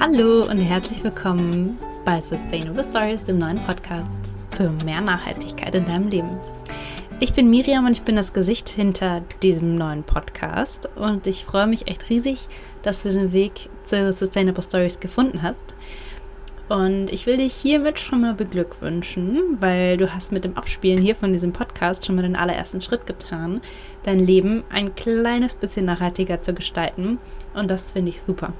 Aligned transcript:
Hallo 0.00 0.42
und 0.50 0.58
herzlich 0.58 1.04
willkommen 1.04 1.78
bei 2.04 2.20
Sustainable 2.20 2.82
Stories, 2.82 3.22
dem 3.22 3.38
neuen 3.38 3.60
Podcast 3.60 4.10
für 4.50 4.68
mehr 4.84 5.00
Nachhaltigkeit 5.00 5.72
in 5.76 5.86
deinem 5.86 6.08
Leben. 6.08 6.36
Ich 7.20 7.32
bin 7.32 7.48
Miriam 7.48 7.86
und 7.86 7.92
ich 7.92 8.02
bin 8.02 8.16
das 8.16 8.32
Gesicht 8.32 8.68
hinter 8.68 9.22
diesem 9.40 9.76
neuen 9.76 10.02
Podcast 10.02 10.88
und 10.96 11.28
ich 11.28 11.44
freue 11.44 11.68
mich 11.68 11.86
echt 11.86 12.10
riesig, 12.10 12.48
dass 12.82 13.04
du 13.04 13.10
den 13.10 13.32
Weg 13.32 13.70
zu 13.84 14.12
Sustainable 14.12 14.64
Stories 14.64 14.98
gefunden 14.98 15.42
hast. 15.42 15.76
Und 16.68 17.12
ich 17.12 17.26
will 17.26 17.36
dich 17.36 17.54
hiermit 17.54 18.00
schon 18.00 18.22
mal 18.22 18.34
beglückwünschen, 18.34 19.58
weil 19.60 19.96
du 19.96 20.12
hast 20.12 20.32
mit 20.32 20.44
dem 20.44 20.56
Abspielen 20.56 21.00
hier 21.00 21.14
von 21.14 21.32
diesem 21.32 21.52
Podcast 21.52 22.04
schon 22.04 22.16
mal 22.16 22.22
den 22.22 22.36
allerersten 22.36 22.80
Schritt 22.80 23.06
getan, 23.06 23.60
dein 24.02 24.18
Leben 24.18 24.64
ein 24.70 24.96
kleines 24.96 25.54
bisschen 25.54 25.84
nachhaltiger 25.84 26.42
zu 26.42 26.52
gestalten. 26.52 27.18
Und 27.54 27.70
das 27.70 27.92
finde 27.92 28.10
ich 28.10 28.22
super. 28.22 28.52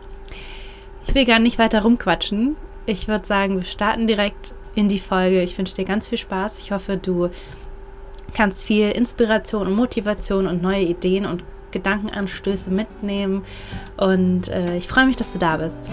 Ich 1.07 1.15
will 1.15 1.25
gar 1.25 1.39
nicht 1.39 1.59
weiter 1.59 1.83
rumquatschen. 1.83 2.57
Ich 2.87 3.09
würde 3.09 3.25
sagen, 3.25 3.57
wir 3.57 3.65
starten 3.65 4.07
direkt 4.07 4.55
in 4.75 4.89
die 4.89 4.99
Folge. 4.99 5.43
Ich 5.43 5.57
wünsche 5.57 5.75
dir 5.75 5.85
ganz 5.85 6.09
viel 6.09 6.19
Spaß. 6.19 6.59
Ich 6.59 6.73
hoffe, 6.73 6.97
du 6.97 7.31
kannst 8.35 8.67
viel 8.67 8.91
Inspiration 8.91 9.69
und 9.69 9.75
Motivation 9.75 10.47
und 10.47 10.63
neue 10.63 10.83
Ideen 10.83 11.25
und 11.25 11.45
Gedankenanstöße 11.71 12.71
mitnehmen. 12.71 13.45
Und 13.97 14.49
äh, 14.49 14.77
ich 14.77 14.89
freue 14.89 15.07
mich, 15.07 15.17
dass 15.17 15.33
du 15.33 15.39
da 15.39 15.57
bist. 15.57 15.91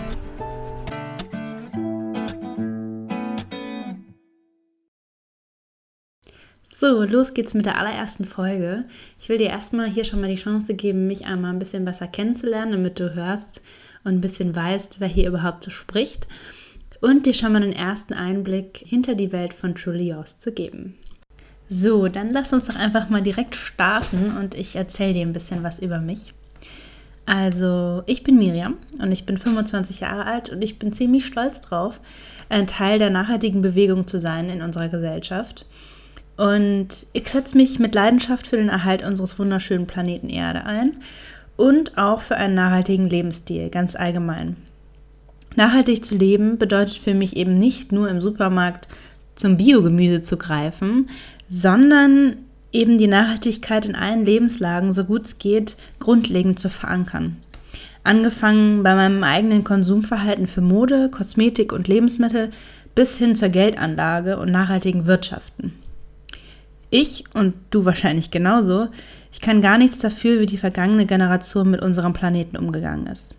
So, 6.81 7.03
los 7.03 7.35
geht's 7.35 7.53
mit 7.53 7.67
der 7.67 7.77
allerersten 7.77 8.25
Folge. 8.25 8.85
Ich 9.19 9.29
will 9.29 9.37
dir 9.37 9.49
erstmal 9.49 9.87
hier 9.87 10.03
schon 10.03 10.19
mal 10.19 10.29
die 10.29 10.41
Chance 10.41 10.73
geben, 10.73 11.05
mich 11.05 11.27
einmal 11.27 11.53
ein 11.53 11.59
bisschen 11.59 11.85
besser 11.85 12.07
kennenzulernen, 12.07 12.71
damit 12.71 12.99
du 12.99 13.13
hörst 13.13 13.61
und 14.03 14.15
ein 14.15 14.21
bisschen 14.21 14.55
weißt, 14.55 14.99
wer 14.99 15.07
hier 15.07 15.27
überhaupt 15.27 15.63
so 15.63 15.71
spricht. 15.71 16.27
Und 17.01 17.25
dir 17.25 17.33
schon 17.33 17.53
mal 17.53 17.63
einen 17.63 17.73
ersten 17.73 18.13
Einblick 18.13 18.83
hinter 18.85 19.15
die 19.15 19.31
Welt 19.31 19.53
von 19.53 19.73
Truly 19.73 20.09
Yours 20.09 20.37
zu 20.37 20.51
geben. 20.51 20.95
So, 21.67 22.09
dann 22.09 22.31
lass 22.33 22.53
uns 22.53 22.67
doch 22.67 22.75
einfach 22.75 23.09
mal 23.09 23.21
direkt 23.21 23.55
starten 23.55 24.37
und 24.37 24.55
ich 24.55 24.75
erzähle 24.75 25.13
dir 25.13 25.21
ein 25.21 25.33
bisschen 25.33 25.63
was 25.63 25.79
über 25.79 25.99
mich. 25.99 26.33
Also, 27.25 28.03
ich 28.07 28.23
bin 28.23 28.37
Miriam 28.37 28.77
und 28.99 29.11
ich 29.11 29.25
bin 29.25 29.37
25 29.37 30.01
Jahre 30.01 30.25
alt 30.25 30.49
und 30.49 30.61
ich 30.61 30.79
bin 30.79 30.91
ziemlich 30.91 31.25
stolz 31.25 31.61
drauf, 31.61 31.99
ein 32.49 32.67
Teil 32.67 32.99
der 32.99 33.09
nachhaltigen 33.09 33.61
Bewegung 33.61 34.05
zu 34.05 34.19
sein 34.19 34.49
in 34.49 34.61
unserer 34.61 34.89
Gesellschaft. 34.89 35.65
Und 36.35 36.89
ich 37.13 37.29
setze 37.29 37.55
mich 37.55 37.79
mit 37.79 37.95
Leidenschaft 37.95 38.47
für 38.47 38.57
den 38.57 38.69
Erhalt 38.69 39.03
unseres 39.03 39.39
wunderschönen 39.39 39.87
Planeten 39.87 40.29
Erde 40.29 40.65
ein 40.65 40.97
und 41.61 41.95
auch 41.95 42.21
für 42.21 42.35
einen 42.35 42.55
nachhaltigen 42.55 43.07
Lebensstil, 43.07 43.69
ganz 43.69 43.95
allgemein. 43.95 44.55
Nachhaltig 45.55 46.03
zu 46.03 46.15
leben 46.15 46.57
bedeutet 46.57 46.97
für 46.97 47.13
mich 47.13 47.37
eben 47.37 47.59
nicht 47.59 47.91
nur 47.91 48.09
im 48.09 48.19
Supermarkt 48.19 48.87
zum 49.35 49.57
Biogemüse 49.57 50.23
zu 50.23 50.37
greifen, 50.37 51.09
sondern 51.49 52.37
eben 52.71 52.97
die 52.97 53.07
Nachhaltigkeit 53.07 53.85
in 53.85 53.95
allen 53.95 54.25
Lebenslagen, 54.25 54.91
so 54.91 55.03
gut 55.03 55.25
es 55.25 55.37
geht, 55.37 55.77
grundlegend 55.99 56.57
zu 56.57 56.69
verankern. 56.69 57.37
Angefangen 58.03 58.81
bei 58.81 58.95
meinem 58.95 59.23
eigenen 59.23 59.63
Konsumverhalten 59.63 60.47
für 60.47 60.61
Mode, 60.61 61.09
Kosmetik 61.11 61.73
und 61.73 61.87
Lebensmittel 61.87 62.49
bis 62.95 63.19
hin 63.19 63.35
zur 63.35 63.49
Geldanlage 63.49 64.39
und 64.39 64.51
nachhaltigen 64.51 65.05
Wirtschaften. 65.05 65.73
Ich 66.93 67.23
und 67.33 67.53
du 67.69 67.85
wahrscheinlich 67.85 68.31
genauso, 68.31 68.89
ich 69.31 69.39
kann 69.39 69.61
gar 69.61 69.77
nichts 69.77 69.99
dafür, 69.99 70.41
wie 70.41 70.45
die 70.45 70.57
vergangene 70.57 71.05
Generation 71.05 71.71
mit 71.71 71.81
unserem 71.81 72.11
Planeten 72.11 72.57
umgegangen 72.57 73.07
ist. 73.07 73.33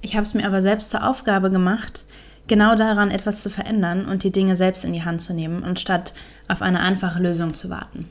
Ich 0.00 0.16
habe 0.16 0.24
es 0.24 0.34
mir 0.34 0.44
aber 0.44 0.60
selbst 0.60 0.90
zur 0.90 1.08
Aufgabe 1.08 1.48
gemacht, 1.48 2.04
genau 2.48 2.74
daran 2.74 3.12
etwas 3.12 3.40
zu 3.40 3.50
verändern 3.50 4.04
und 4.06 4.24
die 4.24 4.32
Dinge 4.32 4.56
selbst 4.56 4.84
in 4.84 4.92
die 4.92 5.04
Hand 5.04 5.22
zu 5.22 5.32
nehmen, 5.32 5.62
anstatt 5.62 6.12
auf 6.48 6.60
eine 6.60 6.80
einfache 6.80 7.22
Lösung 7.22 7.54
zu 7.54 7.70
warten. 7.70 8.08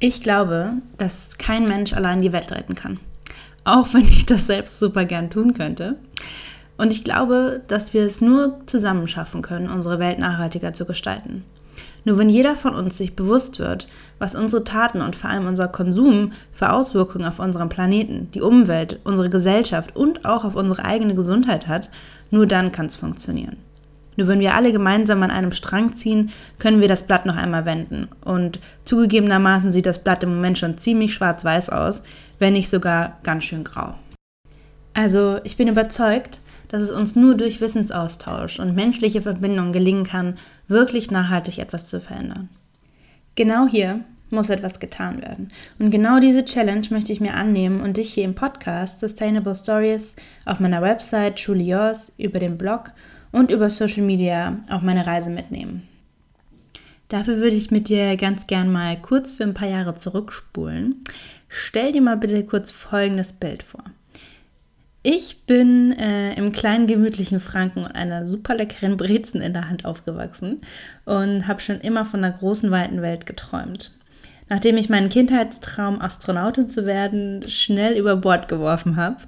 Ich 0.00 0.22
glaube, 0.22 0.74
dass 0.98 1.38
kein 1.38 1.64
Mensch 1.64 1.94
allein 1.94 2.20
die 2.20 2.32
Welt 2.32 2.52
retten 2.52 2.74
kann. 2.74 3.00
Auch 3.64 3.94
wenn 3.94 4.04
ich 4.04 4.26
das 4.26 4.46
selbst 4.46 4.78
super 4.78 5.06
gern 5.06 5.30
tun 5.30 5.54
könnte. 5.54 5.96
Und 6.76 6.92
ich 6.92 7.04
glaube, 7.04 7.62
dass 7.68 7.94
wir 7.94 8.02
es 8.02 8.20
nur 8.20 8.60
zusammen 8.66 9.08
schaffen 9.08 9.40
können, 9.40 9.70
unsere 9.70 9.98
Welt 9.98 10.18
nachhaltiger 10.18 10.74
zu 10.74 10.84
gestalten. 10.84 11.42
Nur 12.04 12.18
wenn 12.18 12.28
jeder 12.28 12.54
von 12.54 12.74
uns 12.74 12.98
sich 12.98 13.16
bewusst 13.16 13.58
wird, 13.58 13.88
was 14.18 14.34
unsere 14.34 14.64
Taten 14.64 15.00
und 15.00 15.16
vor 15.16 15.30
allem 15.30 15.46
unser 15.46 15.68
Konsum 15.68 16.32
für 16.52 16.72
Auswirkungen 16.72 17.24
auf 17.24 17.38
unseren 17.38 17.68
Planeten, 17.68 18.28
die 18.34 18.42
Umwelt, 18.42 19.00
unsere 19.04 19.30
Gesellschaft 19.30 19.96
und 19.96 20.24
auch 20.24 20.44
auf 20.44 20.54
unsere 20.54 20.84
eigene 20.84 21.14
Gesundheit 21.14 21.66
hat, 21.66 21.90
nur 22.30 22.46
dann 22.46 22.72
kann 22.72 22.86
es 22.86 22.96
funktionieren. 22.96 23.56
Nur 24.16 24.28
wenn 24.28 24.40
wir 24.40 24.54
alle 24.54 24.72
gemeinsam 24.72 25.22
an 25.22 25.30
einem 25.30 25.52
Strang 25.52 25.96
ziehen, 25.96 26.30
können 26.58 26.80
wir 26.80 26.88
das 26.88 27.04
Blatt 27.04 27.26
noch 27.26 27.36
einmal 27.36 27.64
wenden. 27.64 28.08
Und 28.24 28.60
zugegebenermaßen 28.84 29.72
sieht 29.72 29.86
das 29.86 29.98
Blatt 29.98 30.22
im 30.22 30.34
Moment 30.34 30.58
schon 30.58 30.78
ziemlich 30.78 31.14
schwarz-weiß 31.14 31.70
aus, 31.70 32.02
wenn 32.38 32.52
nicht 32.52 32.68
sogar 32.68 33.18
ganz 33.24 33.44
schön 33.44 33.64
grau. 33.64 33.94
Also 34.92 35.38
ich 35.42 35.56
bin 35.56 35.66
überzeugt, 35.66 36.40
dass 36.68 36.82
es 36.82 36.90
uns 36.90 37.16
nur 37.16 37.36
durch 37.36 37.60
Wissensaustausch 37.60 38.58
und 38.60 38.74
menschliche 38.74 39.22
Verbindung 39.22 39.72
gelingen 39.72 40.04
kann, 40.04 40.36
wirklich 40.68 41.10
nachhaltig 41.10 41.58
etwas 41.58 41.88
zu 41.88 42.00
verändern. 42.00 42.48
Genau 43.34 43.66
hier 43.66 44.00
muss 44.30 44.50
etwas 44.50 44.80
getan 44.80 45.22
werden. 45.22 45.48
Und 45.78 45.90
genau 45.90 46.18
diese 46.18 46.44
Challenge 46.44 46.86
möchte 46.90 47.12
ich 47.12 47.20
mir 47.20 47.34
annehmen 47.34 47.80
und 47.80 47.96
dich 47.96 48.12
hier 48.12 48.24
im 48.24 48.34
Podcast 48.34 49.00
Sustainable 49.00 49.54
Stories 49.54 50.16
auf 50.44 50.60
meiner 50.60 50.82
Website 50.82 51.42
Truly 51.42 51.70
Yours, 51.70 52.12
über 52.18 52.38
den 52.38 52.58
Blog 52.58 52.92
und 53.32 53.50
über 53.50 53.70
Social 53.70 54.02
Media 54.02 54.58
auf 54.68 54.82
meine 54.82 55.06
Reise 55.06 55.30
mitnehmen. 55.30 55.88
Dafür 57.08 57.36
würde 57.36 57.56
ich 57.56 57.70
mit 57.70 57.88
dir 57.88 58.16
ganz 58.16 58.46
gern 58.46 58.72
mal 58.72 59.00
kurz 59.00 59.30
für 59.30 59.44
ein 59.44 59.54
paar 59.54 59.68
Jahre 59.68 59.94
zurückspulen. 59.96 61.04
Stell 61.48 61.92
dir 61.92 62.00
mal 62.00 62.16
bitte 62.16 62.44
kurz 62.44 62.70
folgendes 62.70 63.32
Bild 63.32 63.62
vor. 63.62 63.84
Ich 65.06 65.44
bin 65.44 65.92
äh, 65.92 66.32
im 66.32 66.50
kleinen 66.52 66.86
gemütlichen 66.86 67.38
Franken 67.38 67.80
und 67.80 67.94
einer 67.94 68.24
super 68.24 68.54
leckeren 68.54 68.96
Brezen 68.96 69.42
in 69.42 69.52
der 69.52 69.68
Hand 69.68 69.84
aufgewachsen 69.84 70.62
und 71.04 71.46
habe 71.46 71.60
schon 71.60 71.78
immer 71.80 72.06
von 72.06 72.22
der 72.22 72.30
großen 72.30 72.70
weiten 72.70 73.02
Welt 73.02 73.26
geträumt. 73.26 73.90
Nachdem 74.48 74.78
ich 74.78 74.88
meinen 74.88 75.10
Kindheitstraum 75.10 76.00
Astronautin 76.00 76.70
zu 76.70 76.86
werden 76.86 77.46
schnell 77.50 77.98
über 77.98 78.16
Bord 78.16 78.48
geworfen 78.48 78.96
habe, 78.96 79.18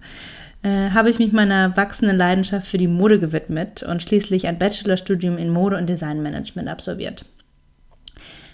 äh, 0.62 0.92
habe 0.94 1.10
ich 1.10 1.18
mich 1.18 1.32
meiner 1.32 1.76
wachsenden 1.76 2.16
Leidenschaft 2.16 2.66
für 2.66 2.78
die 2.78 2.88
Mode 2.88 3.20
gewidmet 3.20 3.82
und 3.82 4.02
schließlich 4.02 4.46
ein 4.46 4.58
Bachelorstudium 4.58 5.36
in 5.36 5.50
Mode 5.50 5.76
und 5.76 5.90
Designmanagement 5.90 6.70
absolviert. 6.70 7.26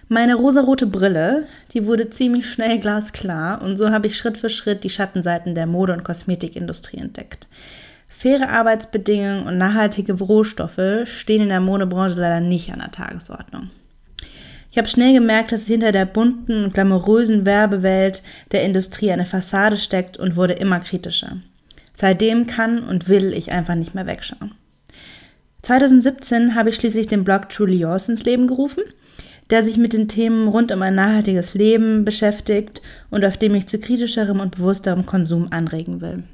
Meine 0.09 0.35
rosarote 0.35 0.87
Brille, 0.87 1.47
die 1.73 1.87
wurde 1.87 2.11
ziemlich 2.11 2.51
schnell 2.51 2.79
glasklar 2.79 3.63
und 3.63 3.77
so 3.77 3.91
habe 3.91 4.09
ich 4.09 4.17
Schritt 4.17 4.37
für 4.37 4.51
Schritt 4.51 4.85
die 4.85 4.91
Schattenseiten 4.91 5.55
der 5.55 5.67
Mode- 5.67 5.93
und 5.93 6.05
Kosmetikindustrie 6.05 6.99
entdeckt. 6.99 7.49
Faire 8.09 8.51
Arbeitsbedingungen 8.51 9.47
und 9.47 9.59
nachhaltige 9.59 10.13
Rohstoffe 10.13 11.07
stehen 11.07 11.43
in 11.43 11.49
der 11.49 11.61
Modebranche 11.61 12.21
leider 12.21 12.41
nicht 12.41 12.73
an 12.73 12.81
der 12.81 12.91
Tagesordnung. 12.91 13.71
Ich 14.71 14.79
habe 14.79 14.89
schnell 14.89 15.13
gemerkt, 15.13 15.53
dass 15.53 15.67
hinter 15.67 15.93
der 15.93 16.07
bunten 16.07 16.65
und 16.65 16.75
glamourösen 16.75 17.45
Werbewelt 17.45 18.23
der 18.53 18.65
Industrie 18.65 19.13
eine 19.13 19.27
Fassade 19.27 19.77
steckt 19.77 20.17
und 20.17 20.37
wurde 20.37 20.55
immer 20.55 20.81
kritischer. 20.81 21.39
Seitdem 21.95 22.47
kann 22.47 22.83
und 22.83 23.09
will 23.09 23.33
ich 23.34 23.53
einfach 23.53 23.75
nicht 23.75 23.95
mehr 23.95 24.07
wegschauen. 24.07 24.53
2017 25.63 26.55
habe 26.55 26.71
ich 26.71 26.77
schließlich 26.77 27.07
den 27.07 27.25
Blog 27.25 27.49
Truly 27.51 27.77
Yours 27.77 28.09
ins 28.09 28.25
Leben 28.25 28.47
gerufen– 28.47 28.83
der 29.53 29.63
sich 29.63 29.77
mit 29.77 29.93
den 29.93 30.09
Themen 30.09 30.49
rund 30.49 30.72
um 30.72 30.81
ein 30.81 30.95
nachhaltiges 30.95 31.53
Leben 31.53 32.07
beschäftigt 32.07 32.81
und 33.10 33.22
auf 33.22 33.37
dem 33.37 33.54
ich 33.54 33.66
zu 33.66 33.78
kritischerem 33.78 34.41
und 34.41 34.57
bewussterem 34.57 35.04
Konsum 35.04 35.49
anregen 35.53 36.01
will. 36.01 36.25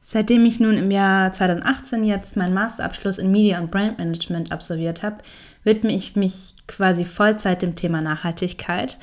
Seitdem 0.00 0.44
ich 0.44 0.58
nun 0.58 0.76
im 0.76 0.90
Jahr 0.90 1.32
2018 1.32 2.04
jetzt 2.04 2.36
meinen 2.36 2.52
Masterabschluss 2.52 3.18
in 3.18 3.30
Media 3.30 3.60
und 3.60 3.70
Brand 3.70 3.98
Management 3.98 4.50
absolviert 4.50 5.04
habe, 5.04 5.18
widme 5.62 5.94
ich 5.94 6.16
mich 6.16 6.54
quasi 6.66 7.04
Vollzeit 7.04 7.62
dem 7.62 7.76
Thema 7.76 8.00
Nachhaltigkeit, 8.00 8.98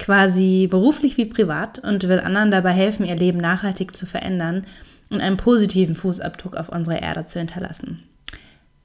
quasi 0.00 0.66
beruflich 0.68 1.16
wie 1.16 1.26
privat 1.26 1.78
und 1.78 2.08
will 2.08 2.18
anderen 2.18 2.50
dabei 2.50 2.72
helfen, 2.72 3.06
ihr 3.06 3.14
Leben 3.14 3.38
nachhaltig 3.38 3.94
zu 3.94 4.04
verändern 4.04 4.66
und 5.10 5.20
einen 5.20 5.36
positiven 5.36 5.94
Fußabdruck 5.94 6.56
auf 6.56 6.70
unserer 6.70 7.00
Erde 7.00 7.24
zu 7.24 7.38
hinterlassen. 7.38 8.02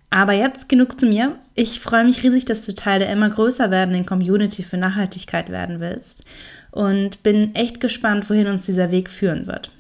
Aber 0.10 0.34
jetzt 0.34 0.70
genug 0.70 1.00
zu 1.00 1.06
mir. 1.06 1.36
Ich 1.54 1.80
freue 1.80 2.04
mich 2.04 2.24
riesig, 2.24 2.46
dass 2.46 2.66
du 2.66 2.74
Teil 2.74 3.00
der 3.00 3.12
immer 3.12 3.30
größer 3.30 3.70
werdenden 3.70 4.06
Community 4.06 4.64
für 4.64 4.78
Nachhaltigkeit 4.78 5.50
werden 5.50 5.80
willst 5.80 6.24
und 6.72 7.22
bin 7.24 7.54
echt 7.56 7.80
gespannt, 7.80 8.30
wohin 8.30 8.48
uns 8.48 8.66
dieser 8.66 8.92
Weg 8.92 9.10
führen 9.10 9.48
wird. 9.48 9.72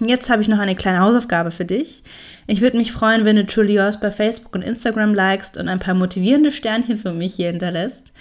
Jetzt 0.00 0.30
habe 0.30 0.40
ich 0.40 0.48
noch 0.48 0.58
eine 0.58 0.76
kleine 0.76 1.00
Hausaufgabe 1.00 1.50
für 1.50 1.64
dich. 1.64 2.02
Ich 2.46 2.62
würde 2.62 2.78
mich 2.78 2.90
freuen, 2.90 3.24
wenn 3.24 3.36
du 3.36 3.46
Truly 3.46 3.74
Yours 3.74 4.00
bei 4.00 4.10
Facebook 4.10 4.54
und 4.54 4.62
Instagram 4.62 5.14
likest 5.14 5.58
und 5.58 5.68
ein 5.68 5.78
paar 5.78 5.94
motivierende 5.94 6.52
Sternchen 6.52 6.96
für 6.96 7.12
mich 7.12 7.34
hier 7.34 7.50
hinterlässt. 7.50 8.14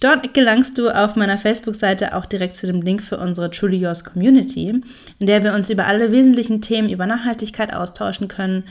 Dort 0.00 0.32
gelangst 0.32 0.78
du 0.78 0.88
auf 0.88 1.16
meiner 1.16 1.36
Facebook-Seite 1.36 2.16
auch 2.16 2.26
direkt 2.26 2.56
zu 2.56 2.66
dem 2.66 2.80
Link 2.80 3.02
für 3.02 3.18
unsere 3.18 3.50
Truly 3.50 3.76
Yours 3.76 4.04
Community, 4.04 4.80
in 5.18 5.26
der 5.26 5.42
wir 5.42 5.52
uns 5.52 5.68
über 5.68 5.86
alle 5.86 6.12
wesentlichen 6.12 6.62
Themen 6.62 6.88
über 6.88 7.06
Nachhaltigkeit 7.06 7.74
austauschen 7.74 8.28
können. 8.28 8.64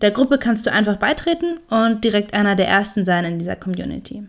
Der 0.00 0.10
Gruppe 0.10 0.38
kannst 0.38 0.66
du 0.66 0.72
einfach 0.72 0.96
beitreten 0.96 1.58
und 1.70 2.04
direkt 2.04 2.34
einer 2.34 2.54
der 2.54 2.68
ersten 2.68 3.04
sein 3.04 3.24
in 3.24 3.38
dieser 3.38 3.56
Community. 3.56 4.24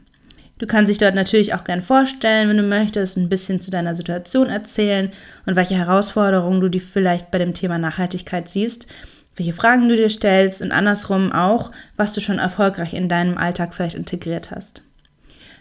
Du 0.60 0.66
kannst 0.66 0.90
dich 0.90 0.98
dort 0.98 1.14
natürlich 1.14 1.54
auch 1.54 1.64
gern 1.64 1.84
vorstellen, 1.84 2.50
wenn 2.50 2.58
du 2.58 2.64
möchtest, 2.64 3.18
ein 3.18 3.30
bisschen 3.30 3.62
zu 3.62 3.70
deiner 3.70 3.96
Situation 3.96 4.48
erzählen 4.50 5.12
und 5.46 5.56
welche 5.56 5.76
Herausforderungen 5.76 6.62
du 6.62 6.70
dir 6.70 6.82
vielleicht 6.82 7.30
bei 7.30 7.38
dem 7.38 7.54
Thema 7.54 7.78
Nachhaltigkeit 7.78 8.50
siehst, 8.50 8.88
welche 9.36 9.54
Fragen 9.54 9.88
du 9.88 9.96
dir 9.96 10.10
stellst 10.10 10.64
und 10.64 10.72
andersrum 10.72 11.32
auch, 11.32 11.72
was 11.96 12.12
du 12.12 12.22
schon 12.22 12.40
erfolgreich 12.40 12.96
in 12.96 13.08
deinem 13.08 13.38
Alltag 13.38 13.76
vielleicht 13.76 13.96
integriert 13.96 14.50
hast. 14.50 14.82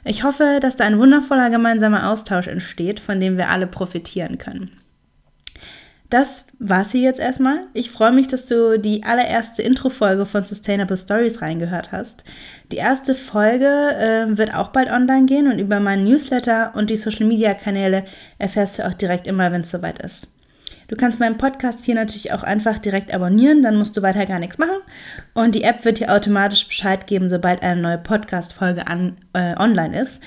Ich 0.02 0.22
hoffe, 0.22 0.60
dass 0.62 0.76
da 0.76 0.84
ein 0.84 0.98
wundervoller 0.98 1.50
gemeinsamer 1.50 2.10
Austausch 2.10 2.46
entsteht, 2.46 3.00
von 3.00 3.20
dem 3.20 3.36
wir 3.36 3.50
alle 3.50 3.66
profitieren 3.66 4.38
können. 4.38 4.70
Das 6.08 6.45
war's 6.58 6.92
hier 6.92 7.02
jetzt 7.02 7.20
erstmal. 7.20 7.60
Ich 7.74 7.90
freue 7.90 8.12
mich, 8.12 8.28
dass 8.28 8.46
du 8.46 8.78
die 8.78 9.04
allererste 9.04 9.62
Intro-Folge 9.62 10.26
von 10.26 10.44
Sustainable 10.44 10.96
Stories 10.96 11.42
reingehört 11.42 11.92
hast. 11.92 12.24
Die 12.72 12.76
erste 12.76 13.14
Folge 13.14 13.66
äh, 13.66 14.36
wird 14.38 14.54
auch 14.54 14.68
bald 14.68 14.90
online 14.90 15.26
gehen 15.26 15.50
und 15.50 15.58
über 15.58 15.80
meinen 15.80 16.04
Newsletter 16.04 16.72
und 16.74 16.90
die 16.90 16.96
Social-Media-Kanäle 16.96 18.04
erfährst 18.38 18.78
du 18.78 18.86
auch 18.86 18.94
direkt 18.94 19.26
immer, 19.26 19.52
wenn 19.52 19.60
es 19.62 19.70
soweit 19.70 20.00
ist. 20.00 20.28
Du 20.88 20.96
kannst 20.96 21.18
meinen 21.18 21.36
Podcast 21.36 21.84
hier 21.84 21.96
natürlich 21.96 22.32
auch 22.32 22.44
einfach 22.44 22.78
direkt 22.78 23.12
abonnieren, 23.12 23.62
dann 23.62 23.76
musst 23.76 23.96
du 23.96 24.02
weiter 24.02 24.24
gar 24.24 24.38
nichts 24.38 24.58
machen. 24.58 24.78
Und 25.34 25.54
die 25.54 25.64
App 25.64 25.84
wird 25.84 25.98
dir 25.98 26.12
automatisch 26.12 26.66
Bescheid 26.66 27.06
geben, 27.06 27.28
sobald 27.28 27.62
eine 27.62 27.80
neue 27.80 27.98
Podcast-Folge 27.98 28.84
äh, 29.32 29.56
online 29.58 30.00
ist. 30.00 30.22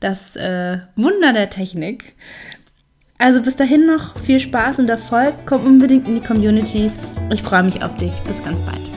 Das 0.00 0.34
äh, 0.34 0.78
Wunder 0.96 1.32
der 1.32 1.50
Technik. 1.50 2.14
Also 3.20 3.42
bis 3.42 3.54
dahin 3.54 3.86
noch 3.86 4.16
viel 4.24 4.40
Spaß 4.40 4.78
und 4.78 4.88
Erfolg. 4.88 5.34
Komm 5.44 5.66
unbedingt 5.66 6.08
in 6.08 6.14
die 6.14 6.26
Community. 6.26 6.90
Ich 7.30 7.42
freue 7.42 7.62
mich 7.62 7.82
auf 7.82 7.94
dich. 7.96 8.12
Bis 8.26 8.42
ganz 8.42 8.62
bald. 8.62 8.89